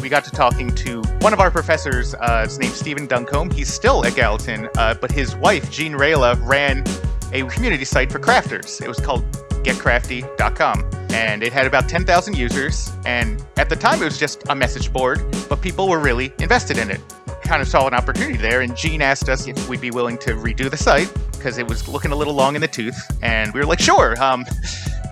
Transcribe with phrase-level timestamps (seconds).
[0.00, 2.14] we got to talking to one of our professors.
[2.14, 3.50] Uh, his name's Stephen Duncombe.
[3.50, 6.84] He's still at Gallatin, uh, but his wife, Jean Railla, ran
[7.32, 8.82] a community site for crafters.
[8.82, 9.24] It was called
[9.62, 12.92] getcrafty.com and it had about 10,000 users.
[13.04, 16.78] And at the time, it was just a message board, but people were really invested
[16.78, 17.00] in it.
[17.42, 20.32] Kind of saw an opportunity there, and Jean asked us if we'd be willing to
[20.32, 22.98] redo the site because it was looking a little long in the tooth.
[23.22, 24.44] And we were like, sure, um,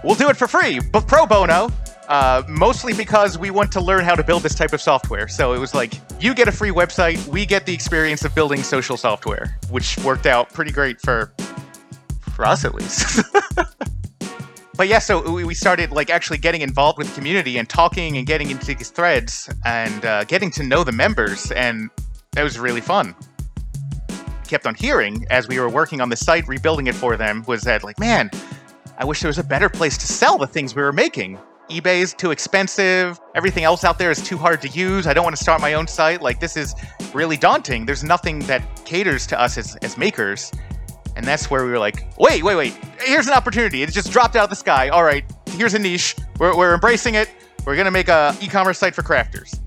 [0.05, 1.68] we'll do it for free, but pro bono.
[2.09, 5.29] Uh, mostly because we want to learn how to build this type of software.
[5.29, 8.62] So it was like, you get a free website, we get the experience of building
[8.62, 11.34] social software, which worked out pretty great for,
[12.33, 13.23] for us at least.
[14.74, 18.27] but yeah, so we started like actually getting involved with the community and talking and
[18.27, 21.91] getting into these threads and uh, getting to know the members, and
[22.33, 23.14] that was really fun.
[24.47, 27.61] Kept on hearing as we were working on the site, rebuilding it for them, was
[27.64, 28.30] that like, man,
[28.97, 31.38] I wish there was a better place to sell the things we were making
[31.70, 33.20] eBay's too expensive.
[33.34, 35.06] Everything else out there is too hard to use.
[35.06, 36.22] I don't want to start my own site.
[36.22, 36.74] Like, this is
[37.12, 37.84] really daunting.
[37.84, 40.50] There's nothing that caters to us as, as makers.
[41.14, 42.78] And that's where we were like, wait, wait, wait.
[43.00, 43.83] Here's an opportunity.
[43.83, 44.88] It just dropped out of the sky.
[44.88, 46.16] All right, here's a niche.
[46.38, 47.28] We're, we're embracing it.
[47.66, 49.60] We're going to make a e-commerce site for crafters.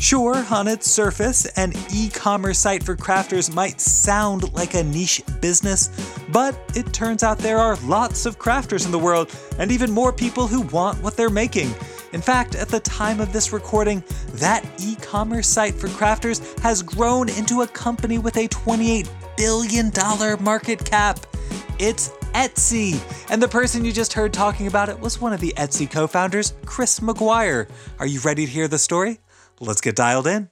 [0.00, 5.22] Sure, on its surface, an e commerce site for crafters might sound like a niche
[5.42, 5.90] business,
[6.32, 10.10] but it turns out there are lots of crafters in the world, and even more
[10.10, 11.74] people who want what they're making.
[12.14, 14.02] In fact, at the time of this recording,
[14.36, 19.06] that e commerce site for crafters has grown into a company with a $28
[19.36, 19.92] billion
[20.42, 21.20] market cap.
[21.78, 22.98] It's Etsy.
[23.30, 26.06] And the person you just heard talking about it was one of the Etsy co
[26.06, 27.68] founders, Chris Maguire.
[27.98, 29.20] Are you ready to hear the story?
[29.62, 30.48] Let's get dialed in.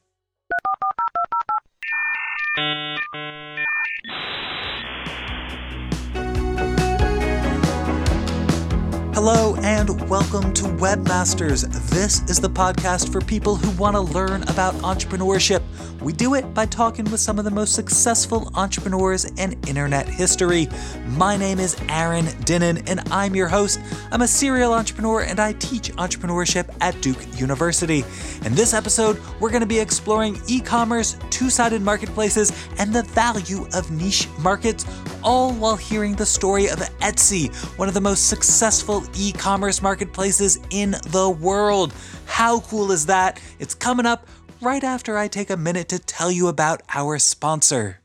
[9.21, 11.67] Hello and welcome to Webmasters.
[11.91, 15.61] This is the podcast for people who want to learn about entrepreneurship.
[16.01, 20.69] We do it by talking with some of the most successful entrepreneurs in internet history.
[21.07, 23.81] My name is Aaron Dinin and I'm your host.
[24.13, 28.05] I'm a serial entrepreneur and I teach entrepreneurship at Duke University.
[28.45, 33.03] In this episode, we're going to be exploring e commerce, two sided marketplaces, and the
[33.03, 34.87] value of niche markets,
[35.25, 40.59] all while hearing the story of Etsy, one of the most successful e commerce marketplaces
[40.71, 41.93] in the world.
[42.27, 43.41] How cool is that?
[43.59, 44.27] It's coming up
[44.61, 48.01] right after I take a minute to tell you about our sponsor.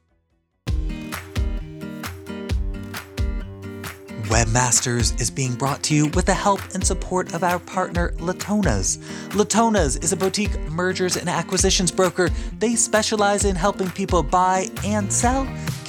[4.34, 8.98] Webmasters is being brought to you with the help and support of our partner Latonas.
[9.30, 12.30] Latonas is a boutique mergers and acquisitions broker.
[12.58, 15.44] They specialize in helping people buy and sell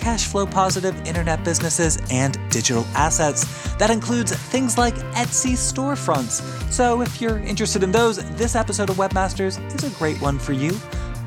[0.04, 3.46] cash flow positive internet businesses and digital assets.
[3.76, 6.42] That includes things like Etsy storefronts.
[6.70, 10.52] So if you're interested in those, this episode of Webmasters is a great one for
[10.52, 10.72] you.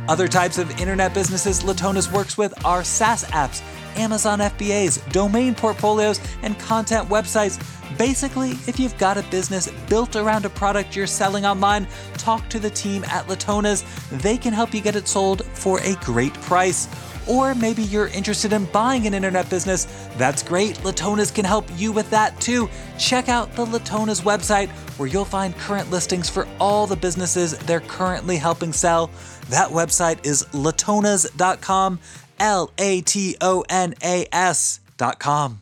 [0.07, 3.63] Other types of internet businesses Latonas works with are SaaS apps,
[3.97, 7.57] Amazon FBAs, domain portfolios, and content websites.
[7.97, 12.59] Basically, if you've got a business built around a product you're selling online, talk to
[12.59, 13.83] the team at Latonas.
[14.21, 16.87] They can help you get it sold for a great price.
[17.27, 19.85] Or maybe you're interested in buying an internet business.
[20.17, 20.75] That's great.
[20.77, 22.69] Latonas can help you with that too.
[22.97, 27.79] Check out the Latonas website where you'll find current listings for all the businesses they're
[27.81, 29.09] currently helping sell.
[29.49, 31.99] That website is latonas.com,
[32.39, 35.61] L A T O N A S.com.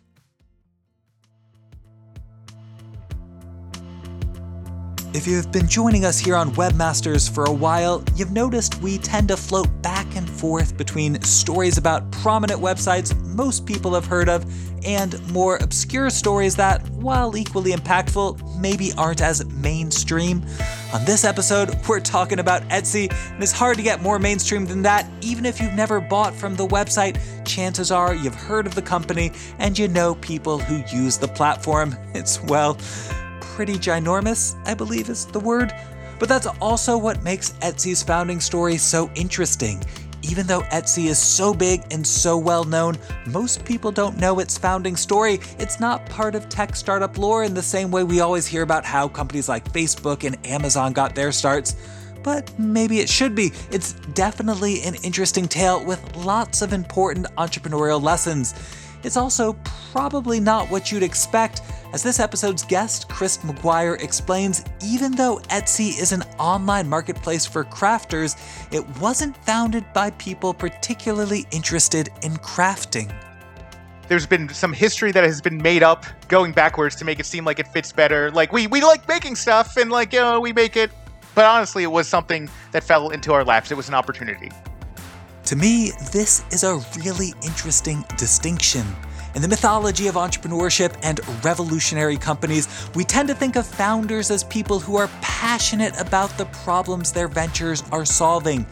[5.15, 9.29] If you've been joining us here on Webmasters for a while, you've noticed we tend
[9.29, 10.04] to float back
[10.35, 14.45] forth between stories about prominent websites most people have heard of
[14.85, 20.43] and more obscure stories that, while equally impactful, maybe aren't as mainstream.
[20.93, 24.83] On this episode, we're talking about Etsy, and it's hard to get more mainstream than
[24.83, 25.09] that.
[25.21, 29.31] Even if you've never bought from the website, chances are you've heard of the company
[29.57, 31.95] and you know people who use the platform.
[32.15, 32.77] It's, well,
[33.41, 35.73] pretty ginormous, I believe is the word.
[36.17, 39.83] But that's also what makes Etsy's founding story so interesting.
[40.29, 44.57] Even though Etsy is so big and so well known, most people don't know its
[44.57, 45.39] founding story.
[45.59, 48.85] It's not part of tech startup lore in the same way we always hear about
[48.85, 51.75] how companies like Facebook and Amazon got their starts.
[52.23, 53.51] But maybe it should be.
[53.69, 58.55] It's definitely an interesting tale with lots of important entrepreneurial lessons.
[59.05, 59.55] It's also
[59.91, 61.61] probably not what you'd expect,
[61.93, 67.63] as this episode's guest, Chris Maguire, explains even though Etsy is an online marketplace for
[67.63, 68.35] crafters,
[68.73, 73.13] it wasn't founded by people particularly interested in crafting.
[74.07, 77.45] There's been some history that has been made up going backwards to make it seem
[77.45, 78.31] like it fits better.
[78.31, 80.89] Like we, we like making stuff and like you know, we make it
[81.35, 83.69] But honestly, it was something that fell into our laps.
[83.69, 84.51] It was an opportunity.
[85.45, 88.83] To me, this is a really interesting distinction.
[89.35, 94.43] In the mythology of entrepreneurship and revolutionary companies, we tend to think of founders as
[94.43, 98.65] people who are passionate about the problems their ventures are solving.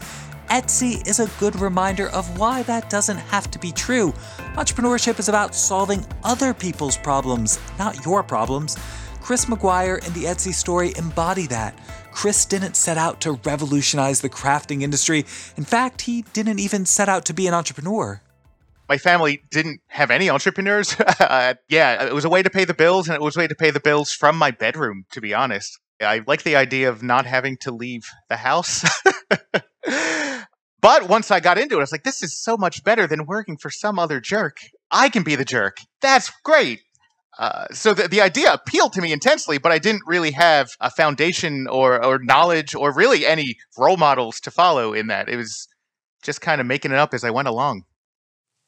[0.50, 4.10] Etsy is a good reminder of why that doesn't have to be true.
[4.56, 8.76] Entrepreneurship is about solving other people's problems, not your problems.
[9.20, 11.78] Chris Maguire and the Etsy story embody that.
[12.14, 15.26] Chris didn't set out to revolutionize the crafting industry.
[15.56, 18.22] In fact, he didn't even set out to be an entrepreneur.
[18.88, 20.94] My family didn't have any entrepreneurs.
[21.20, 23.46] uh, yeah, it was a way to pay the bills, and it was a way
[23.48, 25.78] to pay the bills from my bedroom, to be honest.
[26.00, 28.84] I like the idea of not having to leave the house.
[30.80, 33.26] but once I got into it, I was like, this is so much better than
[33.26, 34.58] working for some other jerk.
[34.90, 35.78] I can be the jerk.
[36.00, 36.80] That's great.
[37.38, 40.90] Uh, so the, the idea appealed to me intensely, but I didn't really have a
[40.90, 45.28] foundation or, or knowledge or really any role models to follow in that.
[45.28, 45.66] It was
[46.22, 47.84] just kind of making it up as I went along.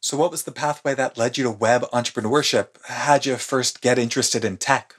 [0.01, 2.77] So, what was the pathway that led you to web entrepreneurship?
[2.85, 4.97] How'd you first get interested in tech?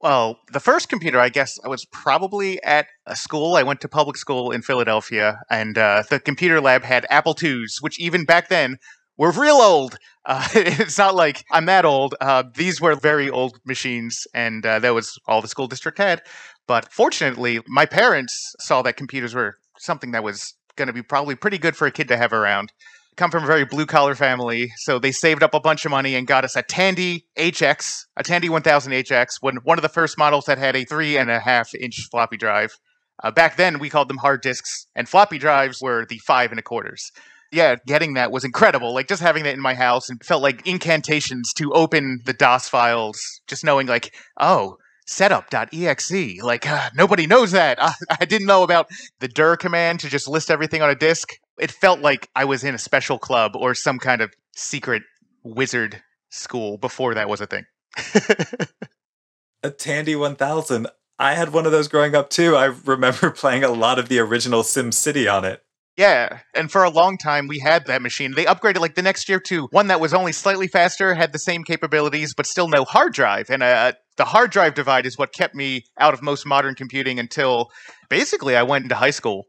[0.00, 3.56] Well, the first computer, I guess, I was probably at a school.
[3.56, 7.78] I went to public school in Philadelphia, and uh, the computer lab had Apple IIs,
[7.80, 8.76] which even back then
[9.16, 9.98] were real old.
[10.28, 12.16] Uh, it's not like I'm that old.
[12.20, 16.20] Uh, these were very old machines, and uh, that was all the school district had.
[16.66, 21.36] But fortunately, my parents saw that computers were something that was going to be probably
[21.36, 22.72] pretty good for a kid to have around
[23.16, 26.14] come from a very blue collar family, so they saved up a bunch of money
[26.14, 30.44] and got us a Tandy HX, a Tandy 1000 HX, one of the first models
[30.44, 32.78] that had a three and a half inch floppy drive.
[33.24, 36.58] Uh, back then, we called them hard disks, and floppy drives were the five and
[36.58, 37.10] a quarters.
[37.52, 38.92] Yeah, getting that was incredible.
[38.92, 42.68] Like just having that in my house and felt like incantations to open the DOS
[42.68, 43.18] files.
[43.46, 44.76] Just knowing, like, oh,
[45.06, 46.42] setup.exe.
[46.42, 47.82] Like, uh, nobody knows that.
[47.82, 48.88] I, I, didn't know about
[49.20, 51.28] the dir command to just list everything on a disk.
[51.58, 55.02] It felt like I was in a special club or some kind of secret
[55.44, 57.64] wizard school before that was a thing.
[59.62, 60.86] a Tandy 1000.
[61.18, 62.56] I had one of those growing up too.
[62.56, 65.62] I remember playing a lot of the original Sim City on it.
[65.96, 68.32] Yeah, and for a long time we had that machine.
[68.32, 71.38] They upgraded like the next year to one that was only slightly faster, had the
[71.38, 73.48] same capabilities, but still no hard drive.
[73.48, 77.18] And uh, the hard drive divide is what kept me out of most modern computing
[77.18, 77.70] until
[78.10, 79.46] basically I went into high school.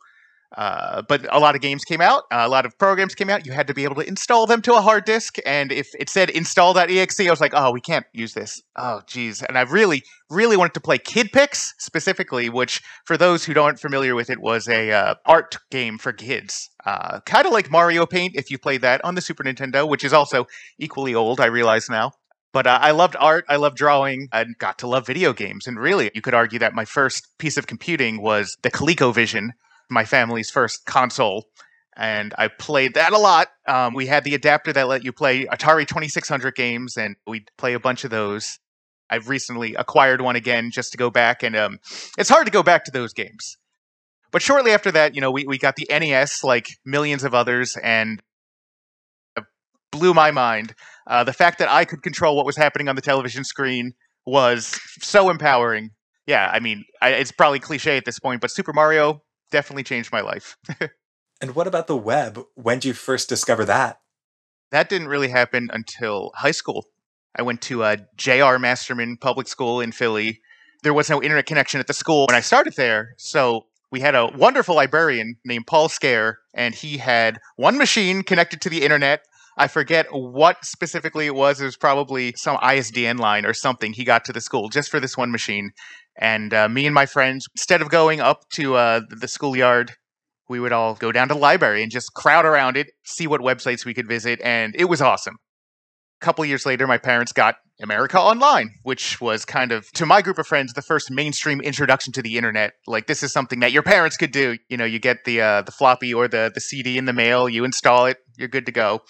[0.55, 3.45] Uh, but a lot of games came out, uh, a lot of programs came out.
[3.45, 6.09] You had to be able to install them to a hard disk, and if it
[6.09, 8.61] said install.exe, I was like, oh, we can't use this.
[8.77, 9.43] Oh, geez.
[9.43, 13.79] And I really, really wanted to play Kid Pix specifically, which, for those who aren't
[13.79, 18.05] familiar with it, was a uh, art game for kids, uh, kind of like Mario
[18.05, 20.47] Paint if you played that on the Super Nintendo, which is also
[20.79, 21.41] equally old.
[21.41, 22.13] I realize now.
[22.53, 25.67] But uh, I loved art, I loved drawing, and got to love video games.
[25.67, 29.49] And really, you could argue that my first piece of computing was the ColecoVision,
[29.89, 31.45] my family's first console,
[31.95, 33.47] and I played that a lot.
[33.67, 37.73] Um, we had the adapter that let you play Atari 2600 games, and we'd play
[37.73, 38.59] a bunch of those.
[39.09, 41.79] I've recently acquired one again just to go back, and um,
[42.17, 43.57] it's hard to go back to those games.
[44.31, 47.77] But shortly after that, you know, we, we got the NES, like millions of others,
[47.81, 48.21] and
[49.91, 50.73] blew my mind.
[51.07, 53.93] Uh, the fact that I could control what was happening on the television screen
[54.25, 55.91] was so empowering.
[56.25, 60.11] Yeah, I mean, I, it's probably cliche at this point, but Super Mario definitely changed
[60.11, 60.57] my life.
[61.41, 62.43] and what about the web?
[62.55, 63.99] When did you first discover that?
[64.71, 66.85] That didn't really happen until high school.
[67.37, 68.59] I went to uh, a J.R.
[68.59, 70.41] Masterman public school in Philly.
[70.83, 74.15] There was no internet connection at the school when I started there, so we had
[74.15, 79.21] a wonderful librarian named Paul Scare, and he had one machine connected to the internet.
[79.57, 81.59] I forget what specifically it was.
[81.59, 83.93] It was probably some ISDN line or something.
[83.93, 85.71] He got to the school just for this one machine.
[86.17, 89.93] And uh, me and my friends, instead of going up to uh, the schoolyard,
[90.49, 93.41] we would all go down to the library and just crowd around it, see what
[93.41, 95.35] websites we could visit, and it was awesome.
[96.21, 100.21] A couple years later, my parents got America Online, which was kind of, to my
[100.23, 102.73] group of friends, the first mainstream introduction to the internet.
[102.87, 104.57] Like this is something that your parents could do.
[104.69, 107.47] You know, you get the uh, the floppy or the the CD in the mail,
[107.47, 109.01] you install it, you're good to go.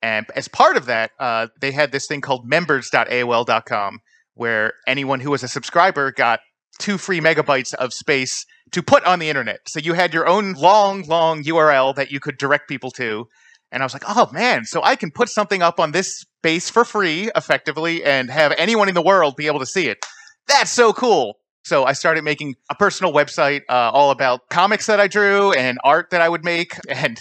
[0.00, 4.00] And as part of that, uh, they had this thing called members.aol.com,
[4.34, 6.40] where anyone who was a subscriber got
[6.78, 9.60] two free megabytes of space to put on the internet.
[9.66, 13.26] So you had your own long, long URL that you could direct people to.
[13.70, 16.68] And I was like, oh man, so I can put something up on this space
[16.68, 19.98] for free effectively and have anyone in the world be able to see it.
[20.46, 21.36] That's so cool.
[21.64, 25.78] So I started making a personal website uh, all about comics that I drew and
[25.84, 27.20] art that I would make and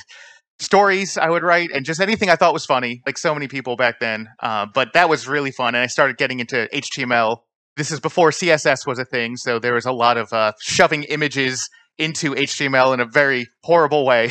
[0.61, 3.75] stories I would write and just anything I thought was funny, like so many people
[3.75, 4.29] back then.
[4.39, 5.75] Uh, but that was really fun.
[5.75, 7.39] And I started getting into HTML.
[7.77, 11.03] This is before CSS was a thing, so there was a lot of uh, shoving
[11.03, 14.29] images into HTML in a very horrible way.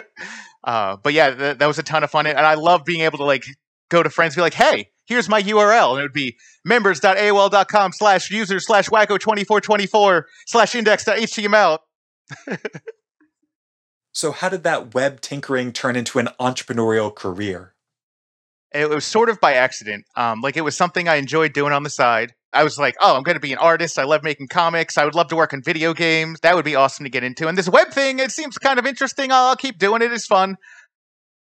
[0.64, 3.18] uh, but yeah, th- that was a ton of fun, and I love being able
[3.18, 3.44] to like
[3.90, 8.30] go to friends be like, "Hey, here's my URL," and it would be members.aol.com slash
[8.30, 11.78] user slash wacko2424 slash index.html.
[14.12, 17.74] so, how did that web tinkering turn into an entrepreneurial career?
[18.72, 20.04] It was sort of by accident.
[20.16, 22.32] Um, like it was something I enjoyed doing on the side.
[22.52, 23.98] I was like, oh, I'm going to be an artist.
[23.98, 24.98] I love making comics.
[24.98, 26.40] I would love to work in video games.
[26.40, 27.46] That would be awesome to get into.
[27.46, 29.30] And this web thing, it seems kind of interesting.
[29.30, 30.12] I'll keep doing it.
[30.12, 30.56] It's fun.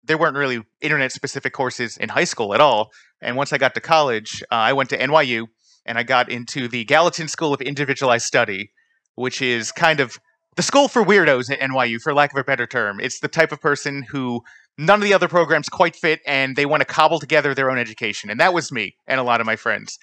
[0.04, 2.92] There weren't really internet specific courses in high school at all.
[3.22, 5.48] And once I got to college, uh, I went to NYU
[5.86, 8.72] and I got into the Gallatin School of Individualized Study,
[9.16, 10.18] which is kind of
[10.58, 13.00] the school for weirdos at NYU, for lack of a better term.
[13.00, 14.42] It's the type of person who
[14.78, 17.78] none of the other programs quite fit and they want to cobble together their own
[17.78, 18.30] education.
[18.30, 19.98] And that was me and a lot of my friends.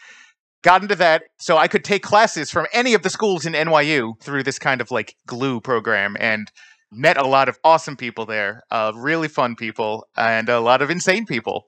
[0.63, 4.13] Got into that so I could take classes from any of the schools in NYU
[4.23, 6.51] through this kind of like glue program and
[6.91, 10.91] met a lot of awesome people there, uh, really fun people, and a lot of
[10.91, 11.67] insane people,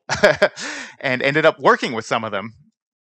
[1.01, 2.53] and ended up working with some of them.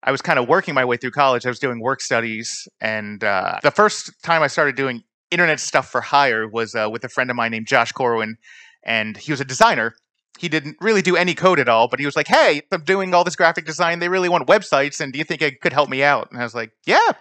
[0.02, 1.46] I was kind of working my way through college.
[1.46, 5.88] I was doing work studies, and uh, the first time I started doing internet stuff
[5.90, 8.36] for hire was uh, with a friend of mine named Josh Corwin,
[8.84, 9.94] and he was a designer.
[10.38, 13.12] He didn't really do any code at all, but he was like, "Hey, I'm doing
[13.14, 13.98] all this graphic design.
[13.98, 16.44] They really want websites, and do you think it could help me out?" And I
[16.44, 17.12] was like, "Yeah."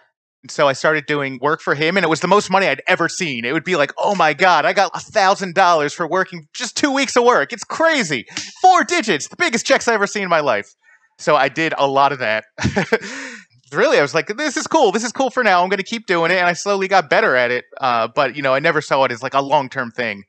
[0.43, 2.83] And so I started doing work for him, and it was the most money I'd
[2.87, 3.43] ever seen.
[3.43, 6.77] It would be like, "Oh my god, I got a thousand dollars for working just
[6.77, 7.51] two weeks of work.
[7.51, 8.25] It's crazy.
[8.61, 10.73] Four digits, the biggest checks I ever seen in my life."
[11.19, 12.45] So I did a lot of that.
[13.73, 14.91] really, I was like, "This is cool.
[14.91, 15.63] This is cool for now.
[15.63, 17.65] I'm going to keep doing it." And I slowly got better at it.
[17.79, 20.23] Uh, but you know, I never saw it as like a long term thing.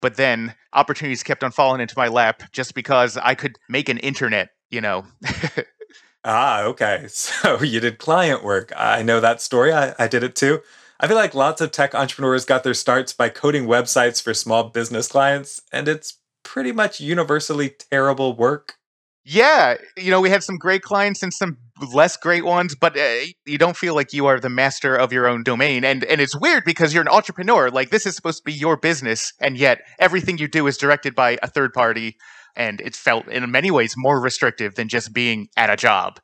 [0.00, 3.98] But then opportunities kept on falling into my lap just because I could make an
[3.98, 5.06] internet, you know.
[6.24, 7.06] ah, okay.
[7.08, 8.72] So you did client work.
[8.76, 9.72] I know that story.
[9.72, 10.60] I, I did it too.
[11.00, 14.64] I feel like lots of tech entrepreneurs got their starts by coding websites for small
[14.64, 18.76] business clients, and it's pretty much universally terrible work.
[19.24, 21.56] Yeah, you know, we had some great clients and some
[21.92, 23.16] less great ones, but uh,
[23.46, 25.84] you don't feel like you are the master of your own domain.
[25.84, 27.70] And and it's weird because you're an entrepreneur.
[27.70, 31.14] Like this is supposed to be your business, and yet everything you do is directed
[31.14, 32.16] by a third party,
[32.56, 36.20] and it felt in many ways more restrictive than just being at a job.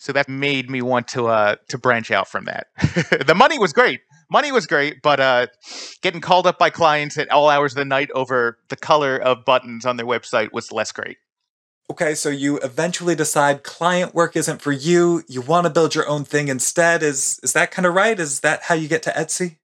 [0.00, 2.66] So that made me want to uh to branch out from that.
[3.26, 4.00] the money was great.
[4.30, 5.46] Money was great, but uh,
[6.02, 9.46] getting called up by clients at all hours of the night over the color of
[9.46, 11.16] buttons on their website was less great.
[11.90, 15.22] Okay, so you eventually decide client work isn't for you.
[15.26, 17.02] You want to build your own thing instead.
[17.02, 18.18] Is is that kind of right?
[18.18, 19.56] Is that how you get to Etsy?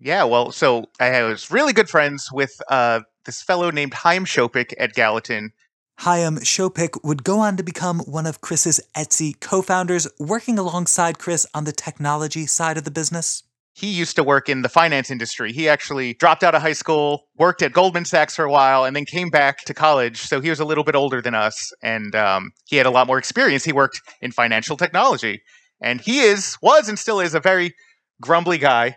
[0.00, 4.72] Yeah, well, so I was really good friends with uh, this fellow named Haim Schoppik
[4.78, 5.52] at Gallatin.
[6.00, 11.44] Haim Schoppik would go on to become one of Chris's Etsy co-founders, working alongside Chris
[11.52, 13.42] on the technology side of the business
[13.78, 15.52] he used to work in the finance industry.
[15.52, 18.96] He actually dropped out of high school, worked at Goldman Sachs for a while, and
[18.96, 20.18] then came back to college.
[20.18, 23.06] So he was a little bit older than us, and um, he had a lot
[23.06, 23.64] more experience.
[23.64, 25.42] He worked in financial technology,
[25.80, 27.72] and he is, was, and still is a very
[28.20, 28.96] grumbly guy.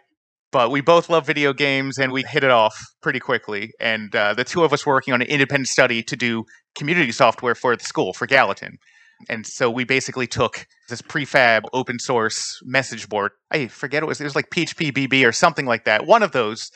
[0.52, 3.74] But we both love video games, and we hit it off pretty quickly.
[3.80, 7.12] And uh, the two of us were working on an independent study to do community
[7.12, 8.78] software for the school for Gallatin.
[9.30, 13.32] And so we basically took this prefab open source message board.
[13.50, 16.06] I forget it was it was like PHP BB or something like that.
[16.06, 16.70] One of those.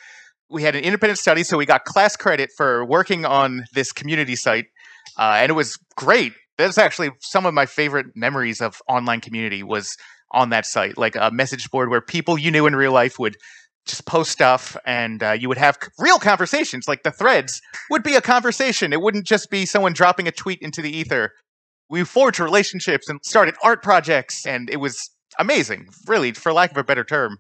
[0.50, 4.36] We had an independent study, so we got class credit for working on this community
[4.36, 4.66] site,
[5.18, 6.34] uh, and it was great.
[6.58, 9.98] That's actually some of my favorite memories of online community was
[10.32, 13.38] on that site, like a message board where people you knew in real life would
[13.86, 18.16] just post stuff and uh, you would have real conversations like the threads would be
[18.16, 21.32] a conversation it wouldn't just be someone dropping a tweet into the ether
[21.90, 24.98] we forged relationships and started art projects, and it was
[25.40, 27.38] amazing, really, for lack of a better term.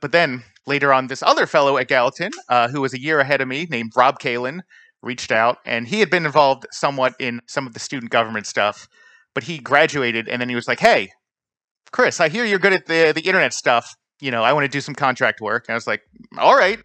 [0.00, 3.40] But then later on, this other fellow at Gallatin, uh, who was a year ahead
[3.40, 4.60] of me, named Rob Kalin,
[5.02, 8.88] reached out, and he had been involved somewhat in some of the student government stuff.
[9.34, 11.10] But he graduated, and then he was like, "Hey,
[11.92, 13.94] Chris, I hear you're good at the the internet stuff.
[14.20, 16.02] You know, I want to do some contract work." And I was like,
[16.38, 16.80] "All right."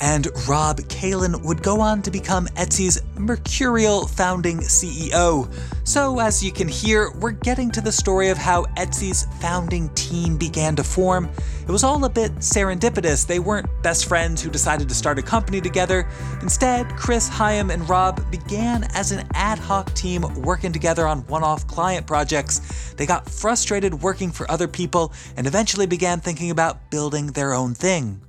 [0.00, 5.52] And Rob Kalin would go on to become Etsy's mercurial founding CEO.
[5.84, 10.38] So, as you can hear, we're getting to the story of how Etsy's founding team
[10.38, 11.28] began to form.
[11.62, 13.26] It was all a bit serendipitous.
[13.26, 16.08] They weren't best friends who decided to start a company together.
[16.40, 21.44] Instead, Chris, Haim, and Rob began as an ad hoc team working together on one
[21.44, 22.94] off client projects.
[22.96, 27.74] They got frustrated working for other people and eventually began thinking about building their own
[27.74, 28.22] thing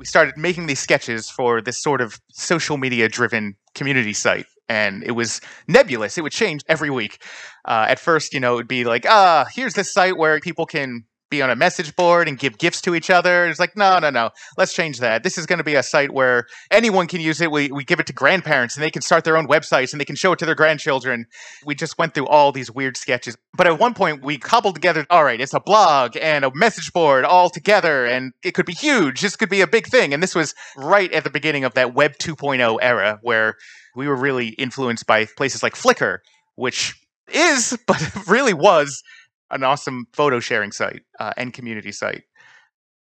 [0.00, 4.46] we started making these sketches for this sort of social media driven community site.
[4.70, 6.16] and it was nebulous.
[6.16, 7.20] It would change every week.
[7.64, 10.64] Uh, at first, you know, it would be like, ah, here's this site where people
[10.64, 13.46] can be on a message board and give gifts to each other.
[13.46, 14.30] It's like, no, no, no.
[14.58, 15.22] Let's change that.
[15.22, 17.50] This is going to be a site where anyone can use it.
[17.50, 20.04] We, we give it to grandparents and they can start their own websites and they
[20.04, 21.26] can show it to their grandchildren.
[21.64, 23.36] We just went through all these weird sketches.
[23.56, 26.92] But at one point, we cobbled together all right, it's a blog and a message
[26.92, 29.20] board all together, and it could be huge.
[29.20, 30.12] This could be a big thing.
[30.12, 33.56] And this was right at the beginning of that Web 2.0 era where
[33.94, 36.18] we were really influenced by places like Flickr,
[36.56, 36.94] which
[37.32, 39.02] is, but really was
[39.50, 42.24] an awesome photo sharing site uh, and community site.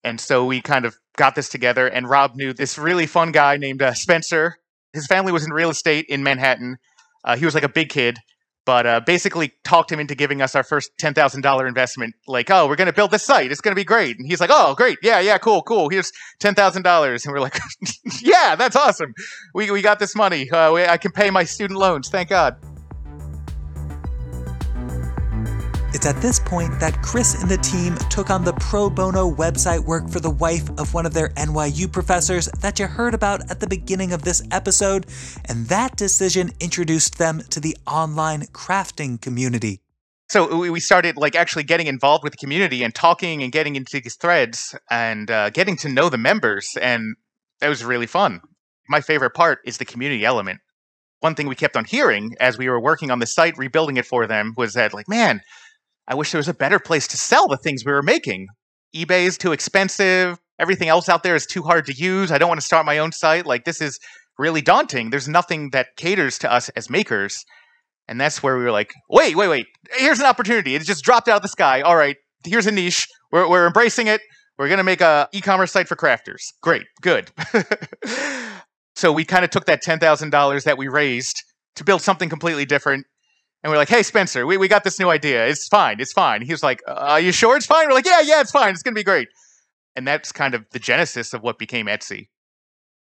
[0.04, 3.58] And so we kind of got this together, and Rob knew this really fun guy
[3.58, 4.58] named uh, Spencer.
[4.94, 6.78] His family was in real estate in Manhattan.
[7.24, 8.18] Uh, he was like a big kid,
[8.66, 12.16] but uh, basically talked him into giving us our first $10,000 investment.
[12.28, 13.52] Like, oh, we're going to build this site.
[13.52, 14.18] It's going to be great.
[14.18, 14.98] And he's like, oh, great.
[15.04, 15.90] Yeah, yeah, cool, cool.
[15.90, 17.26] Here's $10,000.
[17.26, 17.58] And we're like,
[18.22, 19.14] yeah, that's awesome.
[19.54, 20.50] We, we got this money.
[20.50, 22.10] Uh, we, I can pay my student loans.
[22.10, 22.58] Thank God.
[25.94, 29.84] It's at this point that Chris and the team took on the pro bono website
[29.84, 33.60] work for the wife of one of their NYU professors that you heard about at
[33.60, 35.06] the beginning of this episode,
[35.46, 39.82] and that decision introduced them to the online crafting community.
[40.30, 44.00] So we started like actually getting involved with the community and talking and getting into
[44.00, 47.18] these threads and uh, getting to know the members, and
[47.60, 48.40] that was really fun.
[48.88, 50.62] My favorite part is the community element.
[51.20, 54.06] One thing we kept on hearing as we were working on the site, rebuilding it
[54.06, 55.42] for them, was that like, man,
[56.08, 58.48] I wish there was a better place to sell the things we were making.
[58.96, 60.40] eBay is too expensive.
[60.60, 62.32] Everything else out there is too hard to use.
[62.32, 63.46] I don't want to start my own site.
[63.46, 64.00] Like, this is
[64.38, 65.10] really daunting.
[65.10, 67.46] There's nothing that caters to us as makers.
[68.08, 69.68] And that's where we were like, wait, wait, wait.
[69.94, 70.76] Here's an opportunity.
[70.76, 71.82] It just dropped out of the sky.
[71.82, 73.08] All right, here's a niche.
[73.32, 74.22] We're, we're embracing it.
[74.58, 76.52] We're going to make a e-commerce site for crafters.
[76.62, 77.32] Great, good.
[78.96, 81.42] so we kind of took that $10,000 that we raised
[81.76, 83.06] to build something completely different
[83.64, 85.46] and we're like, hey, Spencer, we, we got this new idea.
[85.48, 86.00] It's fine.
[86.00, 86.42] It's fine.
[86.42, 87.88] He was like, uh, are you sure it's fine?
[87.88, 88.72] We're like, yeah, yeah, it's fine.
[88.72, 89.28] It's going to be great.
[89.96, 92.30] And that's kind of the genesis of what became Etsy.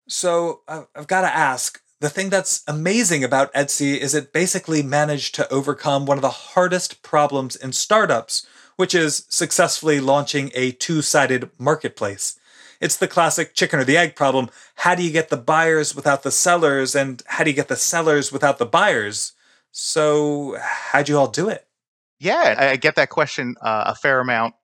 [0.08, 5.36] So I've got to ask the thing that's amazing about Etsy is it basically managed
[5.36, 8.48] to overcome one of the hardest problems in startups,
[8.78, 12.40] which is successfully launching a two sided marketplace.
[12.80, 14.50] It's the classic chicken or the egg problem.
[14.76, 16.96] How do you get the buyers without the sellers?
[16.96, 19.34] And how do you get the sellers without the buyers?
[19.72, 21.66] So, how'd you all do it?
[22.20, 24.56] Yeah, I get that question uh, a fair amount.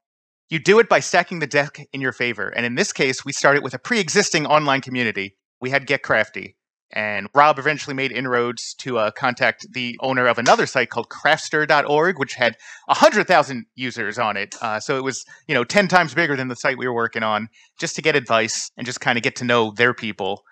[0.49, 2.49] You do it by stacking the deck in your favor.
[2.49, 5.37] And in this case, we started with a pre existing online community.
[5.61, 6.55] We had Get Crafty.
[6.91, 12.19] And Rob eventually made inroads to uh, contact the owner of another site called craftster.org,
[12.19, 14.55] which had 100,000 users on it.
[14.61, 17.23] Uh, so it was, you know, 10 times bigger than the site we were working
[17.23, 20.43] on, just to get advice and just kind of get to know their people.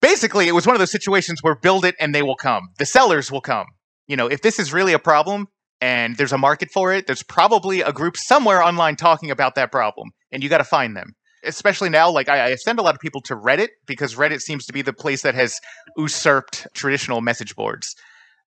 [0.00, 2.70] Basically, it was one of those situations where build it and they will come.
[2.78, 3.66] The sellers will come
[4.06, 5.48] you know, if this is really a problem
[5.80, 9.70] and there's a market for it, there's probably a group somewhere online talking about that
[9.70, 11.14] problem, and you got to find them.
[11.44, 14.66] Especially now, like I, I send a lot of people to Reddit because Reddit seems
[14.66, 15.60] to be the place that has
[15.96, 17.94] usurped traditional message boards.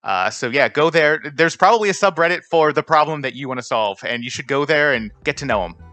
[0.03, 1.21] Uh, so yeah, go there.
[1.35, 4.47] There's probably a subreddit for the problem that you want to solve, and you should
[4.47, 5.88] go there and get to know them.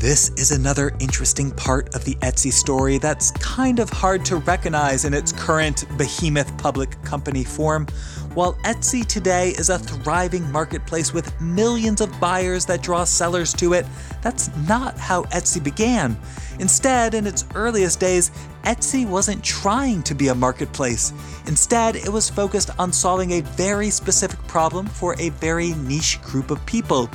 [0.00, 5.04] This is another interesting part of the Etsy story that's kind of hard to recognize
[5.04, 7.84] in its current behemoth public company form.
[8.32, 13.72] While Etsy today is a thriving marketplace with millions of buyers that draw sellers to
[13.72, 13.86] it,
[14.22, 16.16] that's not how Etsy began.
[16.60, 18.30] Instead, in its earliest days,
[18.62, 21.12] Etsy wasn't trying to be a marketplace.
[21.48, 26.52] Instead, it was focused on solving a very specific problem for a very niche group
[26.52, 27.10] of people.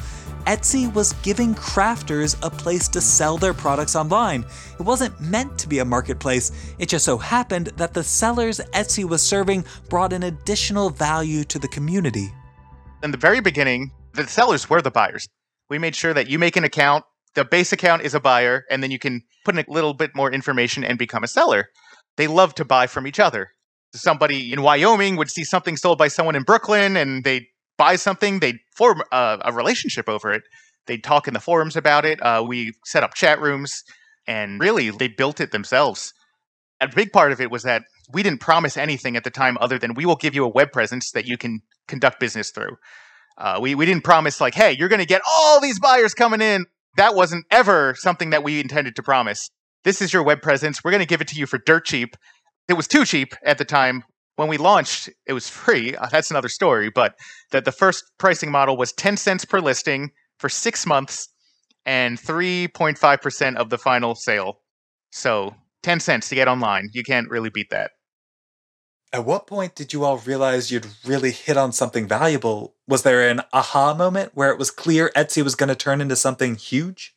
[0.45, 4.45] Etsy was giving crafters a place to sell their products online.
[4.77, 9.05] It wasn't meant to be a marketplace, it just so happened that the sellers Etsy
[9.05, 12.33] was serving brought an additional value to the community.
[13.03, 15.29] In the very beginning, the sellers were the buyers.
[15.69, 18.83] We made sure that you make an account, the base account is a buyer, and
[18.83, 21.69] then you can put in a little bit more information and become a seller.
[22.17, 23.51] They love to buy from each other.
[23.95, 28.39] Somebody in Wyoming would see something sold by someone in Brooklyn and they buy something,
[28.39, 30.43] they'd form a, a, relationship over it.
[30.85, 32.21] They'd talk in the forums about it.
[32.21, 33.83] Uh, we set up chat rooms,
[34.27, 36.13] and really, they built it themselves.
[36.81, 39.79] A big part of it was that we didn't promise anything at the time other
[39.79, 42.75] than we will give you a web presence that you can conduct business through.
[43.37, 46.41] Uh, we, we didn't promise, like, hey, you're going to get all these buyers coming
[46.41, 46.65] in.
[46.97, 49.49] That wasn't ever something that we intended to promise.
[49.83, 50.83] This is your web presence.
[50.83, 52.15] We're going to give it to you for dirt cheap.
[52.67, 54.03] It was too cheap at the time
[54.35, 55.95] when we launched, it was free.
[56.03, 57.15] Uh, that's another story, but
[57.51, 61.29] that the first pricing model was 10 cents per listing for six months
[61.85, 64.59] and 3.5% of the final sale.
[65.11, 66.89] So 10 cents to get online.
[66.93, 67.91] You can't really beat that.
[69.13, 72.75] At what point did you all realize you'd really hit on something valuable?
[72.87, 76.15] Was there an aha moment where it was clear Etsy was going to turn into
[76.15, 77.15] something huge?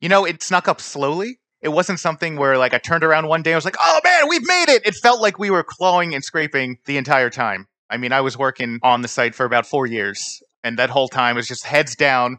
[0.00, 1.39] You know, it snuck up slowly.
[1.62, 4.28] It wasn't something where like I turned around one day and was like, "Oh man,
[4.28, 7.66] we've made it." It felt like we were clawing and scraping the entire time.
[7.90, 11.08] I mean, I was working on the site for about 4 years, and that whole
[11.08, 12.38] time was just heads down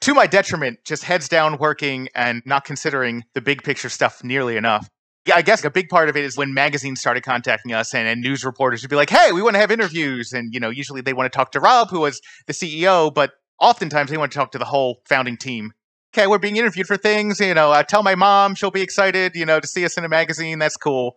[0.00, 4.56] to my detriment, just heads down working and not considering the big picture stuff nearly
[4.56, 4.88] enough
[5.26, 8.08] yeah, I guess a big part of it is when magazines started contacting us and,
[8.08, 10.32] and news reporters would be like, hey, we want to have interviews.
[10.32, 13.32] And, you know, usually they want to talk to Rob, who was the CEO, but
[13.60, 15.72] oftentimes they want to talk to the whole founding team.
[16.14, 19.34] Okay, we're being interviewed for things, you know, I tell my mom, she'll be excited,
[19.34, 20.58] you know, to see us in a magazine.
[20.58, 21.14] That's cool.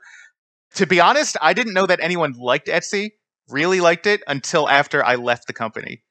[0.75, 3.09] To be honest, I didn't know that anyone liked Etsy,
[3.49, 6.01] really liked it until after I left the company.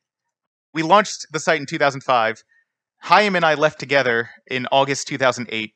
[0.75, 2.43] We launched the site in 2005.
[3.01, 5.73] Haim and I left together in August 2008.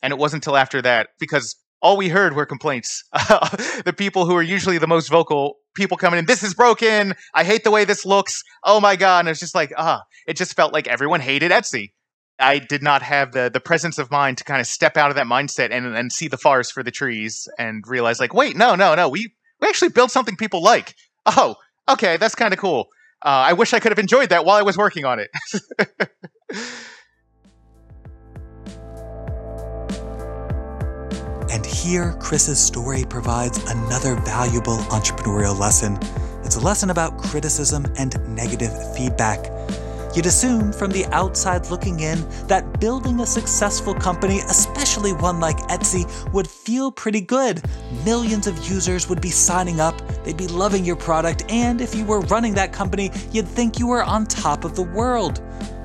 [0.00, 3.02] And it wasn't until after that, because all we heard were complaints.
[3.12, 7.14] the people who are usually the most vocal, people coming in, this is broken.
[7.34, 8.44] I hate the way this looks.
[8.62, 9.20] Oh my God.
[9.20, 11.90] And it's just like, ah, it just felt like everyone hated Etsy.
[12.42, 15.16] I did not have the the presence of mind to kind of step out of
[15.16, 18.74] that mindset and, and see the forest for the trees and realize like, wait, no,
[18.74, 20.94] no, no, we we actually built something people like.
[21.24, 21.54] Oh,
[21.88, 22.88] okay, that's kind of cool.
[23.24, 25.30] Uh, I wish I could have enjoyed that while I was working on it.
[31.52, 35.98] And here, Chris's story provides another valuable entrepreneurial lesson.
[36.42, 39.50] It's a lesson about criticism and negative feedback.
[40.14, 45.56] You'd assume from the outside looking in that building a successful company, especially one like
[45.68, 47.62] Etsy, would feel pretty good.
[48.04, 52.04] Millions of users would be signing up, they'd be loving your product, and if you
[52.04, 55.40] were running that company, you'd think you were on top of the world.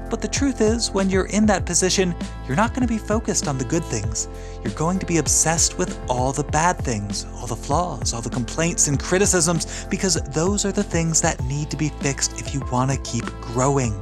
[0.10, 2.14] But the truth is, when you're in that position,
[2.48, 4.28] you're not going to be focused on the good things.
[4.64, 8.30] You're going to be obsessed with all the bad things, all the flaws, all the
[8.30, 12.62] complaints and criticisms, because those are the things that need to be fixed if you
[12.72, 14.02] want to keep growing.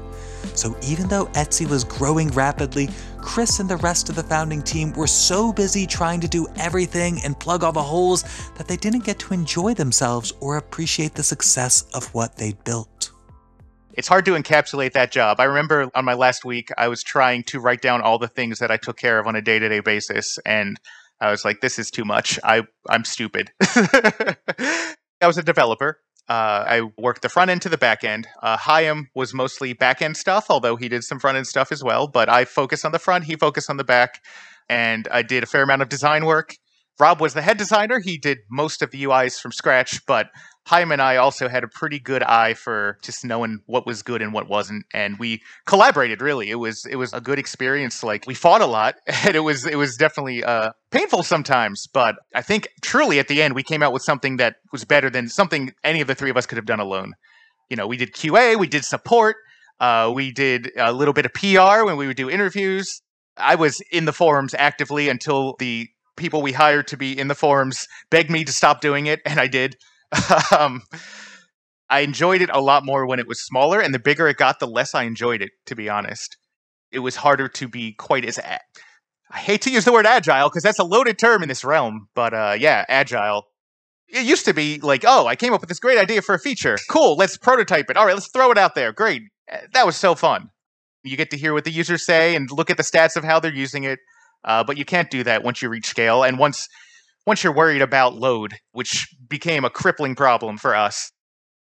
[0.56, 4.94] So even though Etsy was growing rapidly, Chris and the rest of the founding team
[4.94, 8.24] were so busy trying to do everything and plug all the holes
[8.58, 13.12] that they didn't get to enjoy themselves or appreciate the success of what they'd built
[13.96, 15.39] it's hard to encapsulate that job.
[15.39, 18.60] I remember on my last week, I was trying to write down all the things
[18.60, 20.38] that I took care of on a day to day basis.
[20.46, 20.78] And
[21.22, 22.39] I was like, this is too much.
[22.44, 23.52] I, I'm stupid.
[23.62, 26.00] I was a developer.
[26.27, 28.27] Uh, I worked the front end to the back end.
[28.41, 28.57] Uh,
[29.13, 32.07] was mostly back end stuff, although he did some front end stuff as well.
[32.07, 34.23] But I focused on the front, he focused on the back.
[34.67, 36.55] And I did a fair amount of design work.
[36.99, 37.99] Rob was the head designer.
[37.99, 40.29] He did most of the UIs from scratch, but
[40.67, 44.21] Haim and I also had a pretty good eye for just knowing what was good
[44.21, 46.21] and what wasn't, and we collaborated.
[46.21, 48.01] Really, it was it was a good experience.
[48.01, 51.86] Like we fought a lot, and it was it was definitely uh, painful sometimes.
[51.88, 55.10] But I think truly at the end we came out with something that was better
[55.10, 57.13] than something any of the three of us could have done alone.
[57.69, 59.36] You know, we did QA, we did support,
[59.79, 63.01] uh, we did a little bit of PR when we would do interviews.
[63.38, 67.36] I was in the forums actively until the people we hired to be in the
[67.36, 69.75] forums begged me to stop doing it, and I did.
[70.58, 70.82] um,
[71.89, 74.60] I enjoyed it a lot more when it was smaller, and the bigger it got,
[74.60, 75.51] the less I enjoyed it.
[75.67, 76.38] To be honest,
[76.91, 78.38] it was harder to be quite as.
[78.38, 78.60] A-
[79.32, 82.08] I hate to use the word agile because that's a loaded term in this realm,
[82.15, 83.45] but uh, yeah, agile.
[84.08, 86.39] It used to be like, oh, I came up with this great idea for a
[86.39, 86.78] feature.
[86.89, 87.97] Cool, let's prototype it.
[87.97, 88.93] All right, let's throw it out there.
[88.93, 89.23] Great.
[89.49, 90.49] Eh, that was so fun.
[91.04, 93.39] You get to hear what the users say and look at the stats of how
[93.39, 93.99] they're using it.
[94.45, 96.23] Uh, but you can't do that once you reach scale.
[96.23, 96.69] And once
[97.25, 101.12] once you're worried about load, which became a crippling problem for us.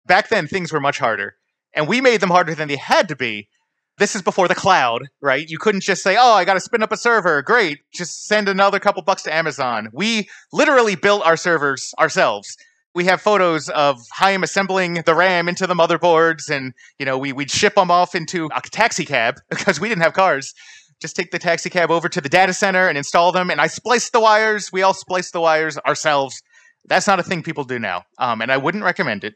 [0.07, 1.37] Back then, things were much harder,
[1.75, 3.49] and we made them harder than they had to be.
[3.97, 5.49] This is before the cloud, right?
[5.49, 7.41] You couldn't just say, "Oh, I got to spin up a server.
[7.41, 12.57] Great, just send another couple bucks to Amazon." We literally built our servers ourselves.
[12.95, 17.33] We have photos of Haim assembling the RAM into the motherboards, and you know, we
[17.33, 20.53] we'd ship them off into a taxi cab because we didn't have cars
[21.05, 23.51] just take the taxi cab over to the data center and install them.
[23.51, 24.73] And I spliced the wires.
[24.73, 26.41] We all spliced the wires ourselves.
[26.87, 28.05] That's not a thing people do now.
[28.17, 29.35] Um, and I wouldn't recommend it.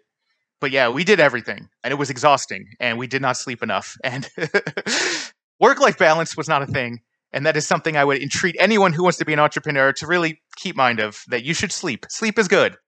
[0.63, 3.99] But yeah, we did everything and it was exhausting and we did not sleep enough.
[4.03, 4.31] And
[5.61, 7.01] work life balance was not a thing.
[7.35, 10.07] And that is something I would entreat anyone who wants to be an entrepreneur to
[10.07, 12.07] really keep mind of that you should sleep.
[12.09, 12.79] Sleep is good.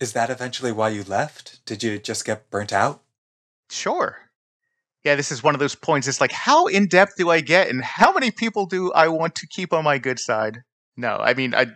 [0.00, 1.60] Is that eventually why you left?
[1.66, 3.02] Did you just get burnt out?
[3.68, 4.27] Sure
[5.04, 6.08] yeah, this is one of those points.
[6.08, 9.34] It's like, how in depth do I get, and how many people do I want
[9.36, 10.58] to keep on my good side?
[10.96, 11.66] No, I mean, I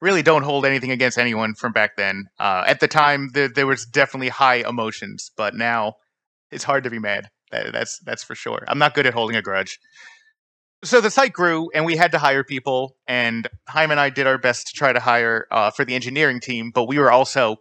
[0.00, 2.26] really don't hold anything against anyone from back then.
[2.38, 5.94] Uh, at the time, there, there was definitely high emotions, but now
[6.50, 7.28] it's hard to be mad.
[7.50, 8.64] That, that's that's for sure.
[8.68, 9.78] I'm not good at holding a grudge.
[10.82, 12.96] So the site grew, and we had to hire people.
[13.06, 16.40] And Haim and I did our best to try to hire uh, for the engineering
[16.40, 17.56] team, but we were also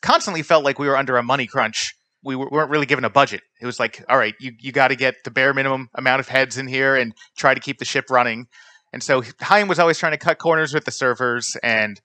[0.00, 1.94] constantly felt like we were under a money crunch.
[2.24, 3.42] We weren't really given a budget.
[3.60, 6.28] It was like, all right, you, you got to get the bare minimum amount of
[6.28, 8.46] heads in here and try to keep the ship running.
[8.92, 12.00] And so Haim was always trying to cut corners with the servers, and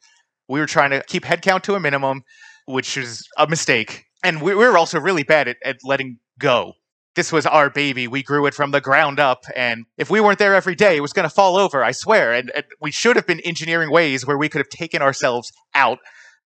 [0.47, 2.23] we were trying to keep headcount to a minimum,
[2.65, 4.05] which was a mistake.
[4.23, 6.73] And we, we were also really bad at, at letting go.
[7.15, 8.07] This was our baby.
[8.07, 9.43] We grew it from the ground up.
[9.55, 12.31] And if we weren't there every day, it was going to fall over, I swear.
[12.31, 15.97] And, and we should have been engineering ways where we could have taken ourselves out,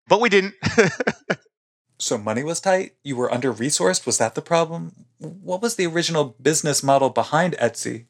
[0.07, 0.53] but we didn't.
[2.01, 2.93] so money was tight?
[3.03, 4.05] You were under resourced?
[4.05, 5.05] Was that the problem?
[5.19, 8.05] What was the original business model behind Etsy?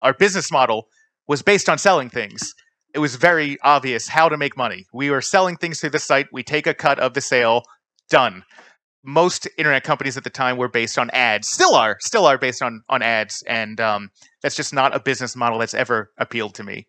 [0.00, 0.88] Our business model
[1.28, 2.54] was based on selling things.
[2.94, 4.86] It was very obvious how to make money.
[4.92, 6.28] We were selling things through the site.
[6.32, 7.64] We take a cut of the sale.
[8.08, 8.42] Done.
[9.02, 11.48] Most internet companies at the time were based on ads.
[11.48, 11.98] Still are.
[12.00, 14.10] Still are based on on ads, and um,
[14.42, 16.86] that's just not a business model that's ever appealed to me.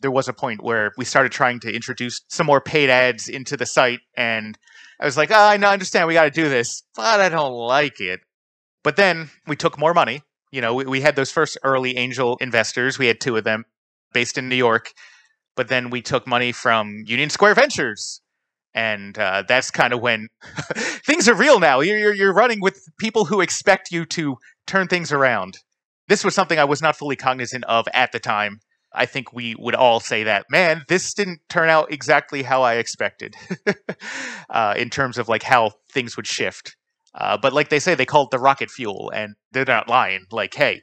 [0.00, 3.56] There was a point where we started trying to introduce some more paid ads into
[3.56, 4.56] the site, and
[5.00, 8.00] I was like, oh, I understand we got to do this, but I don't like
[8.00, 8.20] it.
[8.82, 12.36] But then we took more money you know, we, we had those first early angel
[12.40, 12.98] investors.
[12.98, 13.64] We had two of them
[14.12, 14.92] based in New York,
[15.56, 18.20] but then we took money from Union Square Ventures.
[18.74, 20.28] And uh, that's kind of when
[20.74, 21.80] things are real now.
[21.80, 25.58] You're, you're, you're running with people who expect you to turn things around.
[26.06, 28.60] This was something I was not fully cognizant of at the time.
[28.98, 32.74] I think we would all say that, man, this didn't turn out exactly how I
[32.74, 33.36] expected
[34.50, 36.76] uh, in terms of like how things would shift.
[37.14, 40.24] Uh, but like they say, they call it the rocket fuel, and they're not lying.
[40.30, 40.82] Like, hey,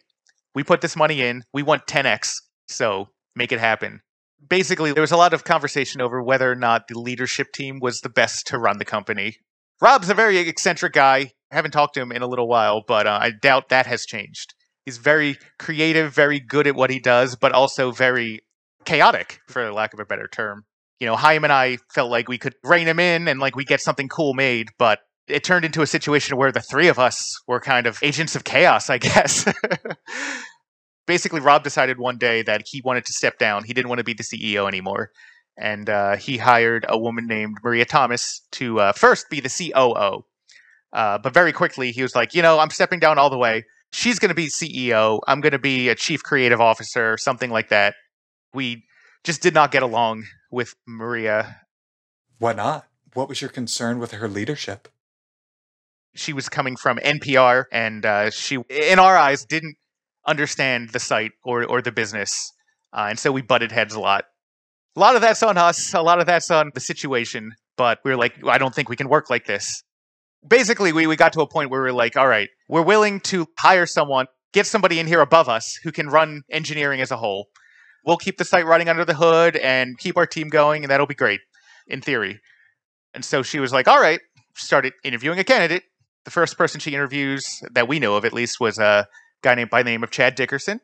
[0.55, 2.35] we put this money in, we want 10x,
[2.67, 4.01] so make it happen.
[4.47, 8.01] Basically, there was a lot of conversation over whether or not the leadership team was
[8.01, 9.37] the best to run the company.
[9.81, 11.31] Rob's a very eccentric guy.
[11.51, 14.05] I haven't talked to him in a little while, but uh, I doubt that has
[14.05, 14.53] changed.
[14.85, 18.41] He's very creative, very good at what he does, but also very
[18.85, 20.65] chaotic, for lack of a better term.
[20.99, 23.65] You know, Haim and I felt like we could rein him in and like we
[23.65, 27.41] get something cool made, but it turned into a situation where the three of us
[27.47, 29.51] were kind of agents of chaos, I guess.
[31.07, 33.63] Basically, Rob decided one day that he wanted to step down.
[33.63, 35.11] He didn't want to be the CEO anymore.
[35.57, 40.25] And uh, he hired a woman named Maria Thomas to uh, first be the COO.
[40.93, 43.65] Uh, but very quickly, he was like, you know, I'm stepping down all the way.
[43.95, 45.19] She's going to be CEO.
[45.27, 47.95] I'm going to be a chief creative officer, something like that.
[48.53, 48.83] We
[49.23, 51.61] just did not get along with Maria.
[52.39, 52.87] Why not?
[53.13, 54.89] What was your concern with her leadership?
[56.15, 59.75] she was coming from NPR, and uh, she, in our eyes, didn't
[60.25, 62.51] understand the site or or the business,
[62.93, 64.25] uh, and so we butted heads a lot.
[64.95, 65.93] A lot of that's on us.
[65.93, 67.51] A lot of that's on the situation.
[67.77, 69.83] But we were like, I don't think we can work like this.
[70.47, 73.19] Basically, we, we got to a point where we are like, all right, we're willing
[73.21, 77.17] to hire someone, get somebody in here above us who can run engineering as a
[77.17, 77.47] whole.
[78.05, 81.07] We'll keep the site running under the hood and keep our team going, and that'll
[81.07, 81.41] be great
[81.87, 82.39] in theory.
[83.13, 84.19] And so she was like, all right,
[84.55, 85.83] started interviewing a candidate
[86.25, 89.07] the first person she interviews that we know of, at least, was a
[89.41, 90.81] guy named by the name of Chad Dickerson.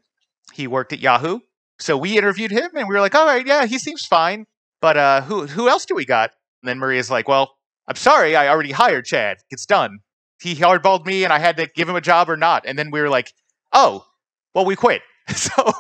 [0.53, 1.39] He worked at Yahoo,
[1.79, 4.45] so we interviewed him, and we were like, "All right, yeah, he seems fine."
[4.79, 6.31] But uh, who who else do we got?
[6.61, 7.55] And then Maria's like, "Well,
[7.87, 9.37] I'm sorry, I already hired Chad.
[9.49, 9.99] It's done.
[10.41, 12.91] He hardballed me, and I had to give him a job or not." And then
[12.91, 13.33] we were like,
[13.73, 14.05] "Oh,
[14.53, 15.01] well, we quit."
[15.35, 15.71] so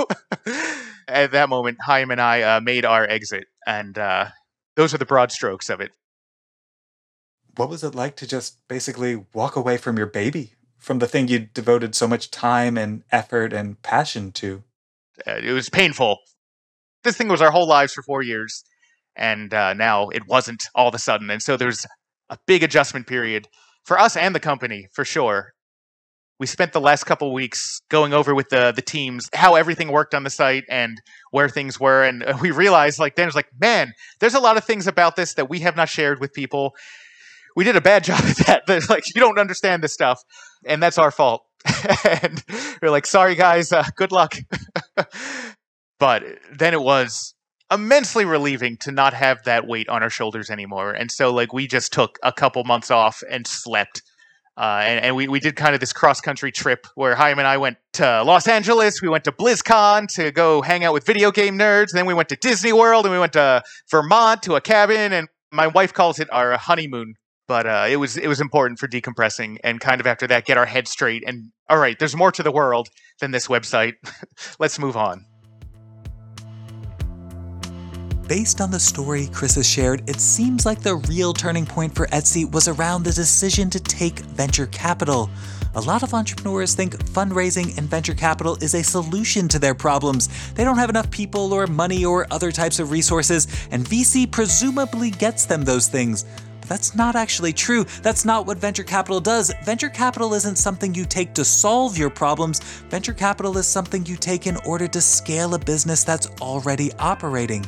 [1.07, 4.27] at that moment, Haim and I uh, made our exit, and uh,
[4.75, 5.91] those are the broad strokes of it
[7.55, 11.27] what was it like to just basically walk away from your baby, from the thing
[11.27, 14.63] you devoted so much time and effort and passion to?
[15.25, 16.19] Uh, it was painful.
[17.03, 18.63] This thing was our whole lives for four years,
[19.15, 21.29] and uh, now it wasn't all of a sudden.
[21.29, 21.85] And so there's
[22.29, 23.47] a big adjustment period
[23.85, 25.53] for us and the company, for sure.
[26.39, 30.15] We spent the last couple weeks going over with the the teams how everything worked
[30.15, 33.93] on the site and where things were, and we realized like it was like, man,
[34.19, 36.73] there's a lot of things about this that we have not shared with people,
[37.55, 38.89] we did a bad job at that.
[38.89, 40.23] like you don't understand this stuff,
[40.65, 41.45] and that's our fault.
[42.05, 42.43] and
[42.81, 44.35] we're like, sorry guys, uh, good luck.
[45.99, 47.35] but then it was
[47.71, 50.91] immensely relieving to not have that weight on our shoulders anymore.
[50.91, 54.03] And so like we just took a couple months off and slept.
[54.57, 57.47] Uh, and, and we, we did kind of this cross country trip where Haim and
[57.47, 59.01] I went to Los Angeles.
[59.01, 61.91] We went to BlizzCon to go hang out with video game nerds.
[61.93, 65.13] Then we went to Disney World and we went to Vermont to a cabin.
[65.13, 67.15] And my wife calls it our honeymoon
[67.47, 70.57] but uh, it was it was important for decompressing and kind of after that get
[70.57, 72.87] our head straight and all right there's more to the world
[73.19, 73.95] than this website
[74.59, 75.25] let's move on
[78.31, 82.07] Based on the story Chris has shared, it seems like the real turning point for
[82.07, 85.29] Etsy was around the decision to take venture capital.
[85.75, 90.29] A lot of entrepreneurs think fundraising and venture capital is a solution to their problems.
[90.53, 95.11] They don't have enough people or money or other types of resources, and VC presumably
[95.11, 96.23] gets them those things.
[96.61, 97.83] But that's not actually true.
[98.01, 99.53] That's not what venture capital does.
[99.65, 102.61] Venture capital isn't something you take to solve your problems.
[102.89, 107.65] Venture capital is something you take in order to scale a business that's already operating.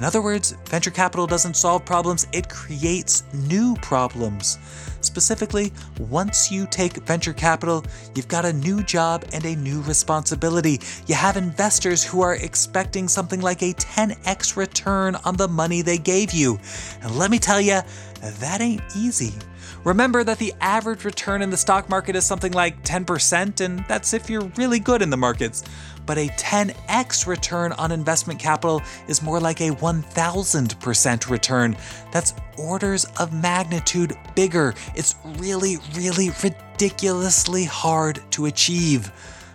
[0.00, 4.56] In other words, venture capital doesn't solve problems, it creates new problems.
[5.02, 7.84] Specifically, once you take venture capital,
[8.14, 10.80] you've got a new job and a new responsibility.
[11.06, 15.98] You have investors who are expecting something like a 10x return on the money they
[15.98, 16.58] gave you.
[17.02, 17.82] And let me tell you,
[18.22, 19.34] that ain't easy.
[19.84, 24.14] Remember that the average return in the stock market is something like 10%, and that's
[24.14, 25.62] if you're really good in the markets.
[26.10, 31.76] But a 10x return on investment capital is more like a 1000% return.
[32.10, 34.74] That's orders of magnitude bigger.
[34.96, 39.12] It's really, really ridiculously hard to achieve.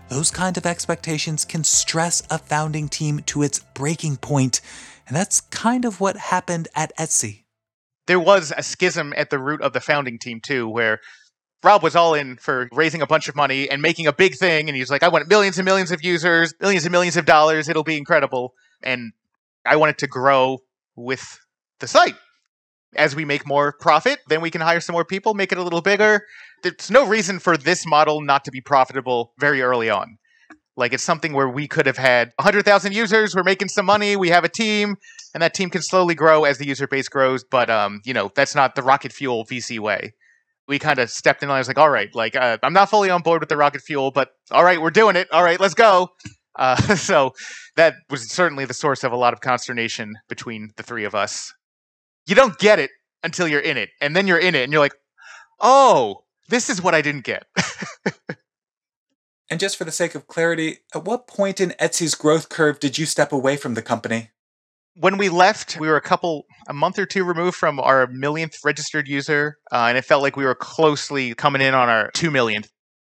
[0.07, 4.61] Those kind of expectations can stress a founding team to its breaking point,
[5.09, 7.41] and that's kind of what happened at Etsy
[8.07, 10.99] there was a schism at the root of the founding team too, where
[11.65, 14.69] Rob was all in for raising a bunch of money and making a big thing,
[14.69, 17.67] and he's like, "I want millions and millions of users, millions and millions of dollars.
[17.67, 19.13] It'll be incredible." And
[19.65, 20.59] I wanted to grow
[20.95, 21.39] with
[21.79, 22.15] the site.
[22.95, 25.63] As we make more profit, then we can hire some more people, make it a
[25.63, 26.25] little bigger.
[26.61, 30.17] There's no reason for this model not to be profitable very early on.
[30.77, 34.29] Like it's something where we could have had 100,000 users, we're making some money, we
[34.29, 34.97] have a team,
[35.33, 37.43] and that team can slowly grow as the user base grows.
[37.43, 40.13] But um, you know, that's not the rocket fuel VC way.
[40.67, 42.89] We kind of stepped in and I was like, all right, like uh, I'm not
[42.89, 45.31] fully on board with the rocket fuel, but all right, we're doing it.
[45.31, 46.09] All right, let's go.
[46.57, 47.33] Uh, so
[47.75, 51.53] that was certainly the source of a lot of consternation between the three of us.
[52.27, 52.91] You don't get it
[53.23, 54.95] until you're in it, and then you're in it, and you're like,
[55.59, 57.43] oh, this is what I didn't get.
[59.49, 62.97] And just for the sake of clarity, at what point in Etsy's growth curve did
[62.97, 64.31] you step away from the company?
[64.97, 68.55] When we left, we were a couple, a month or two removed from our millionth
[68.63, 72.31] registered user, uh, and it felt like we were closely coming in on our two
[72.31, 72.69] millionth.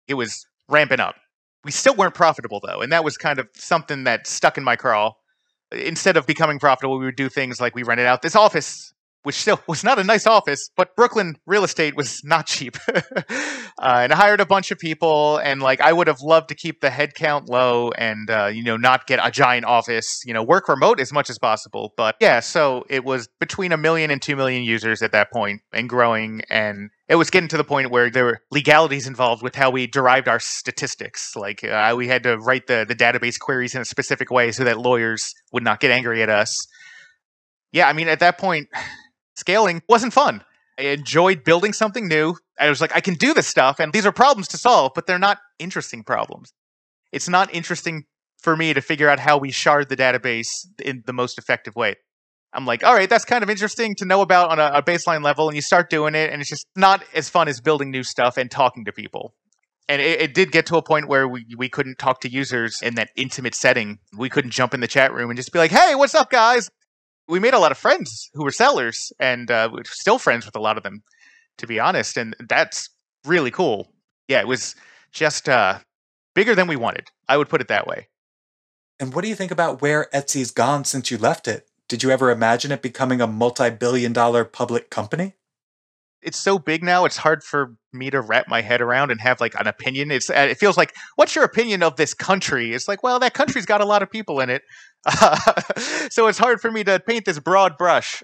[0.08, 1.16] It was ramping up.
[1.64, 4.76] We still weren't profitable though, and that was kind of something that stuck in my
[4.76, 5.14] craw.
[5.72, 9.36] Instead of becoming profitable, we would do things like we rented out this office which
[9.36, 12.78] still was not a nice office, but Brooklyn real estate was not cheap.
[12.88, 13.24] uh,
[13.78, 16.82] and I hired a bunch of people, and like I would have loved to keep
[16.82, 20.70] the headcount low and uh, you know not get a giant office, you know, work
[20.70, 21.94] remote as much as possible.
[21.98, 25.62] But yeah, so it was between a million and two million users at that point,
[25.74, 29.56] and growing, and it was getting to the point where there were legalities involved with
[29.56, 31.36] how we derived our statistics.
[31.36, 34.64] Like uh, we had to write the the database queries in a specific way so
[34.64, 36.68] that lawyers would not get angry at us.
[37.72, 38.68] Yeah, I mean, at that point,
[39.40, 40.44] scaling wasn't fun.
[40.78, 42.36] I enjoyed building something new.
[42.60, 45.08] I was like, I can do this stuff, and these are problems to solve, but
[45.08, 46.54] they're not interesting problems.
[47.12, 48.06] It's not interesting
[48.42, 51.96] for me to figure out how we shard the database in the most effective way.
[52.54, 55.24] I'm like, all right, that's kind of interesting to know about on a, a baseline
[55.24, 58.04] level, and you start doing it, and it's just not as fun as building new
[58.04, 59.34] stuff and talking to people
[59.90, 62.80] and it, it, did get to a point where we, we couldn't talk to users
[62.82, 63.98] in that intimate setting.
[64.16, 66.70] We couldn't jump in the chat room and just be like, "Hey, what's up, guys?"
[67.30, 70.56] We made a lot of friends who were sellers, and uh, we're still friends with
[70.56, 71.04] a lot of them,
[71.60, 72.18] to be honest.
[72.18, 72.90] And that's
[73.24, 73.94] really cool.
[74.28, 74.76] Yeah, it was
[75.12, 75.80] just uh,
[76.34, 77.08] bigger than we wanted.
[77.28, 78.08] I would put it that way.
[79.00, 81.70] And what do you think about where Etsy's gone since you left it?
[81.88, 85.36] Did you ever imagine it becoming a multi billion dollar public company?
[86.22, 89.40] it's so big now it's hard for me to wrap my head around and have
[89.40, 92.88] like an opinion it's uh, it feels like what's your opinion of this country it's
[92.88, 94.64] like well that country's got a lot of people in it
[96.10, 98.22] so it's hard for me to paint this broad brush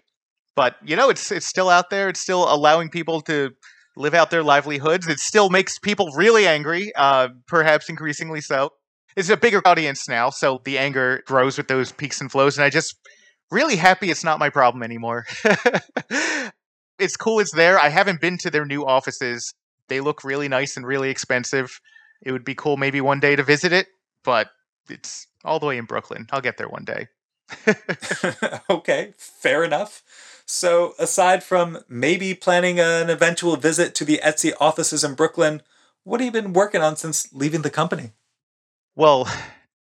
[0.55, 3.51] but you know it's it's still out there it's still allowing people to
[3.95, 8.69] live out their livelihoods it still makes people really angry uh, perhaps increasingly so
[9.15, 12.65] it's a bigger audience now so the anger grows with those peaks and flows and
[12.65, 12.95] i just
[13.51, 15.25] really happy it's not my problem anymore
[16.99, 17.79] it's cool it's there.
[17.79, 19.53] I haven't been to their new offices.
[19.87, 21.79] They look really nice and really expensive.
[22.21, 23.87] It would be cool maybe one day to visit it,
[24.23, 24.49] but
[24.89, 26.27] it's all the way in Brooklyn.
[26.31, 27.07] I'll get there one day.
[28.69, 30.03] okay, fair enough.
[30.47, 35.61] So, aside from maybe planning an eventual visit to the Etsy offices in Brooklyn,
[36.03, 38.11] what have you been working on since leaving the company?
[38.95, 39.27] Well,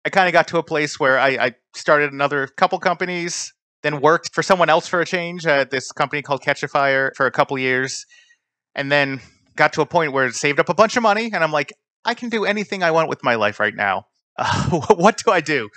[0.05, 3.53] I kind of got to a place where I, I started another couple companies
[3.85, 7.31] then worked for someone else for a change at this company called Catchafire for a
[7.31, 8.07] couple years,
[8.75, 9.21] and then
[9.57, 11.73] got to a point where it saved up a bunch of money, and I'm like,
[12.05, 14.07] I can do anything I want with my life right now.
[14.37, 15.69] Uh, what do I do?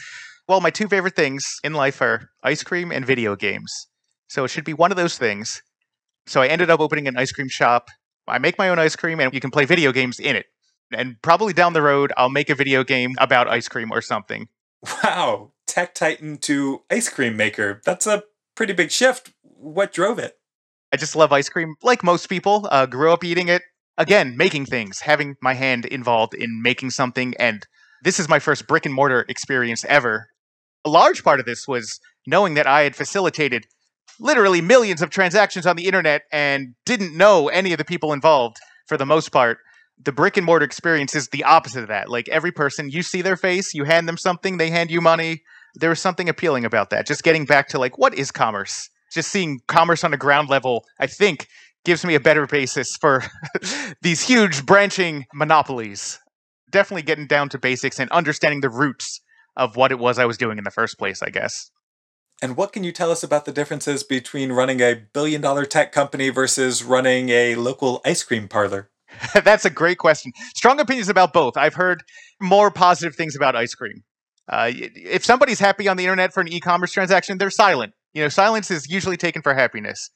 [0.48, 3.88] Well, my two favorite things in life are ice cream and video games.
[4.30, 5.62] So it should be one of those things.
[6.26, 7.88] So I ended up opening an ice cream shop.
[8.28, 10.46] I make my own ice cream, and you can play video games in it.
[10.92, 14.48] And probably down the road, I'll make a video game about ice cream or something.
[15.04, 17.82] Wow, tech titan to ice cream maker.
[17.86, 18.24] That's a
[18.56, 19.32] pretty big shift.
[19.42, 20.36] What drove it?
[20.94, 22.68] I just love ice cream, like most people.
[22.72, 23.64] Uh, grew up eating it.
[23.98, 27.66] Again, making things, having my hand involved in making something, and
[28.04, 30.28] this is my first brick and mortar experience ever.
[30.86, 33.66] A large part of this was knowing that I had facilitated
[34.20, 38.58] literally millions of transactions on the internet and didn't know any of the people involved
[38.88, 39.60] for the most part.
[40.04, 42.10] The brick and mortar experience is the opposite of that.
[42.10, 45.44] Like every person, you see their face, you hand them something, they hand you money.
[45.76, 47.08] There was something appealing about that.
[47.08, 48.90] Just getting back to like, what is commerce?
[49.12, 51.48] Just seeing commerce on a ground level, I think,
[51.86, 53.24] gives me a better basis for
[54.02, 56.20] these huge branching monopolies.
[56.70, 59.22] Definitely getting down to basics and understanding the roots
[59.56, 61.72] of what it was I was doing in the first place, I guess.
[62.42, 65.92] And what can you tell us about the differences between running a billion dollar tech
[65.92, 68.92] company versus running a local ice cream parlor?
[69.44, 70.34] That's a great question.
[70.56, 71.58] Strong opinions about both.
[71.58, 72.04] I've heard
[72.40, 74.04] more positive things about ice cream.
[74.50, 77.94] Uh, if somebody's happy on the internet for an e-commerce transaction, they're silent.
[78.14, 80.10] You know, silence is usually taken for happiness.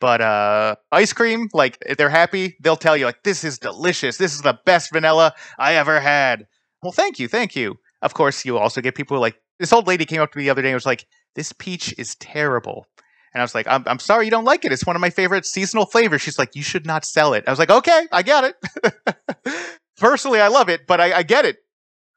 [0.00, 4.16] But uh, ice cream, like if they're happy, they'll tell you like, "This is delicious.
[4.16, 6.46] This is the best vanilla I ever had."
[6.82, 7.76] Well, thank you, thank you.
[8.02, 10.50] Of course, you also get people like this old lady came up to me the
[10.50, 12.86] other day and was like, "This peach is terrible."
[13.34, 14.70] And I was like, I'm, I'm sorry you don't like it.
[14.70, 16.22] It's one of my favorite seasonal flavors.
[16.22, 17.42] She's like, you should not sell it.
[17.48, 19.58] I was like, okay, I get it.
[19.98, 21.56] Personally, I love it, but I, I get it.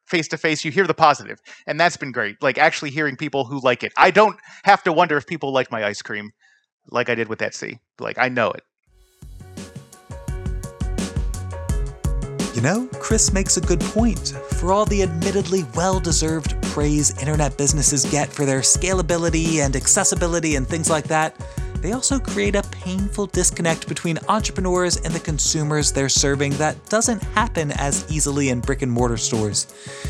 [0.05, 2.41] Face to face, you hear the positive, and that's been great.
[2.41, 3.91] Like actually hearing people who like it.
[3.97, 6.31] I don't have to wonder if people like my ice cream,
[6.89, 7.79] like I did with Etsy.
[7.99, 8.63] Like I know it.
[12.55, 14.29] You know, Chris makes a good point.
[14.57, 20.55] For all the admittedly well deserved praise internet businesses get for their scalability and accessibility
[20.55, 21.35] and things like that,
[21.81, 27.21] they also create a painful disconnect between entrepreneurs and the consumers they're serving that doesn't
[27.23, 29.67] happen as easily in brick and mortar stores.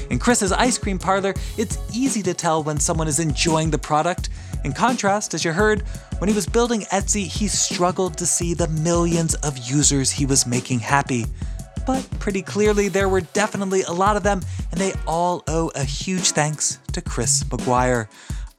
[0.09, 4.29] In Chris's ice cream parlor, it's easy to tell when someone is enjoying the product.
[4.63, 5.81] In contrast, as you heard,
[6.19, 10.47] when he was building Etsy, he struggled to see the millions of users he was
[10.47, 11.25] making happy
[11.87, 14.41] but pretty clearly there were definitely a lot of them,
[14.71, 18.09] and they all owe a huge thanks to Chris Maguire.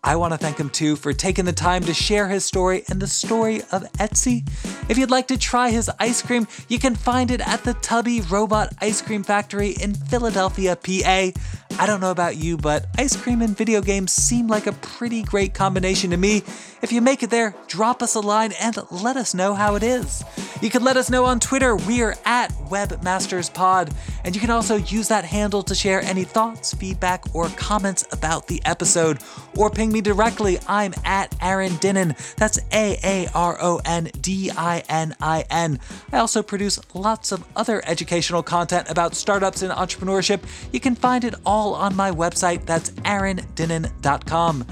[0.08, 2.98] I want to thank him too for taking the time to share his story and
[2.98, 4.48] the story of Etsy.
[4.88, 8.22] If you'd like to try his ice cream, you can find it at the Tubby
[8.22, 11.38] Robot Ice Cream Factory in Philadelphia, PA.
[11.78, 15.22] I don't know about you, but ice cream and video games seem like a pretty
[15.22, 16.42] great combination to me.
[16.82, 19.82] If you make it there, drop us a line and let us know how it
[19.82, 20.24] is.
[20.60, 21.76] You can let us know on Twitter.
[21.76, 23.92] We're at WebmastersPod.
[24.24, 28.48] And you can also use that handle to share any thoughts, feedback, or comments about
[28.48, 29.18] the episode.
[29.56, 30.58] Or ping me directly.
[30.68, 32.16] I'm at Aaron Dinin.
[32.36, 35.80] That's A A R O N D I N I N.
[36.12, 40.42] I also produce lots of other educational content about startups and entrepreneurship.
[40.72, 42.66] You can find it all on my website.
[42.66, 44.64] That's aarondinin.com.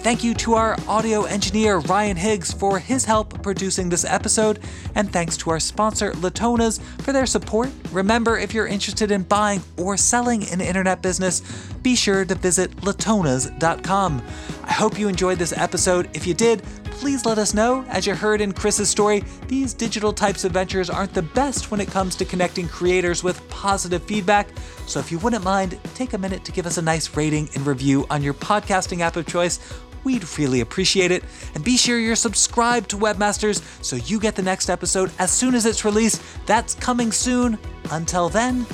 [0.00, 4.60] Thank you to our audio engineer Ryan Higgs for his help producing this episode,
[4.94, 7.68] and thanks to our sponsor Latonas for their support.
[7.90, 11.40] Remember, if you're interested in buying or selling an internet business,
[11.82, 14.22] be sure to visit latonas.com.
[14.62, 16.08] I hope you enjoyed this episode.
[16.14, 16.62] If you did,
[16.98, 17.84] please let us know.
[17.88, 21.80] As you heard in Chris's story, these digital types of ventures aren't the best when
[21.80, 24.48] it comes to connecting creators with positive feedback.
[24.86, 27.66] So if you wouldn't mind, take a minute to give us a nice rating and
[27.66, 29.58] review on your podcasting app of choice
[30.04, 31.24] We'd really appreciate it.
[31.54, 35.54] And be sure you're subscribed to Webmasters so you get the next episode as soon
[35.54, 36.22] as it's released.
[36.46, 37.58] That's coming soon.
[37.90, 38.66] Until then,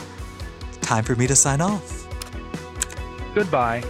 [0.81, 2.07] time for me to sign off.
[3.35, 3.83] Goodbye.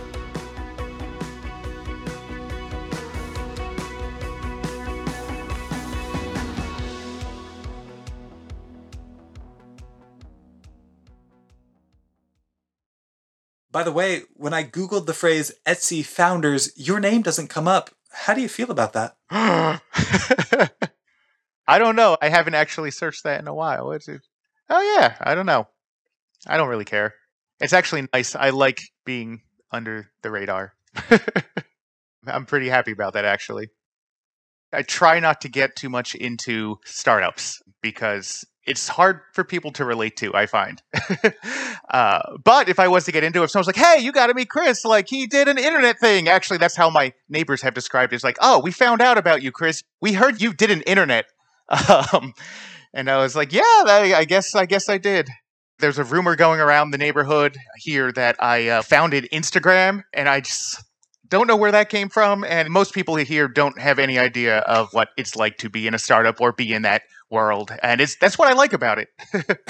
[13.75, 17.91] By the way, when I Googled the phrase Etsy founders, your name doesn't come up.
[18.13, 19.17] How do you feel about that?
[21.67, 22.17] I don't know.
[22.23, 23.91] I haven't actually searched that in a while.
[23.91, 25.17] It's, oh, yeah.
[25.21, 25.67] I don't know.
[26.47, 27.15] I don't really care.
[27.59, 28.37] It's actually nice.
[28.37, 29.41] I like being
[29.73, 30.75] under the radar.
[32.29, 33.71] I'm pretty happy about that, actually.
[34.73, 39.85] I try not to get too much into startups because it's hard for people to
[39.85, 40.35] relate to.
[40.35, 40.83] I find,
[41.91, 44.29] uh, but if I was to get into it, if someone's like, "Hey, you got
[44.29, 46.29] to meet Chris," like he did an internet thing.
[46.29, 48.17] Actually, that's how my neighbors have described it.
[48.17, 49.83] It's like, "Oh, we found out about you, Chris.
[50.01, 51.27] We heard you did an internet,"
[52.13, 52.33] um,
[52.93, 55.29] and I was like, "Yeah, I, I, guess, I guess I did."
[55.81, 60.41] There's a rumor going around the neighborhood here that I uh, founded Instagram, and I
[60.41, 60.83] just
[61.29, 62.45] don't know where that came from.
[62.45, 65.95] And most people here don't have any idea of what it's like to be in
[65.95, 67.03] a startup or be in that
[67.35, 69.09] world, and it's that's what I like about it.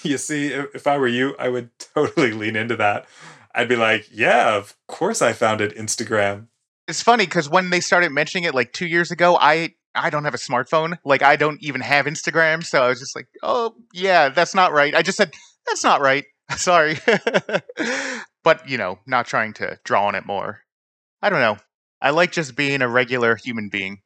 [0.02, 3.06] you see, if, I were you, I would totally lean into that.
[3.54, 6.48] I'd be like, yeah, of course I founded Instagram.
[6.88, 10.24] It's funny because when they started mentioning it like two years ago, I I don't
[10.24, 10.98] have a smartphone.
[11.04, 14.72] Like I don't even have Instagram, so I was just like, oh yeah, that's not
[14.72, 14.94] right.
[14.94, 15.32] I just said
[15.66, 16.24] that's not right.
[16.56, 16.98] Sorry,
[18.44, 20.60] but you know, not trying to draw on it more.
[21.22, 21.56] I don't know.
[22.02, 24.02] I like just being a regular human being.